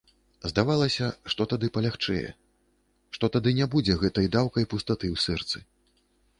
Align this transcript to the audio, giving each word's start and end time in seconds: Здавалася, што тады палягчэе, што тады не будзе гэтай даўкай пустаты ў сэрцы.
Здавалася, 0.51 1.09
што 1.33 1.41
тады 1.51 1.69
палягчэе, 1.75 2.33
што 3.19 3.31
тады 3.37 3.49
не 3.61 3.69
будзе 3.77 3.93
гэтай 4.07 4.33
даўкай 4.39 4.63
пустаты 4.75 5.05
ў 5.15 5.27
сэрцы. 5.29 5.57